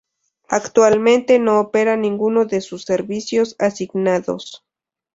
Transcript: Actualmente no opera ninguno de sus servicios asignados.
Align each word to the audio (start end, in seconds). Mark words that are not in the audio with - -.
Actualmente 0.49 1.37
no 1.37 1.59
opera 1.59 1.95
ninguno 1.95 2.45
de 2.45 2.61
sus 2.61 2.85
servicios 2.85 3.55
asignados. 3.59 4.65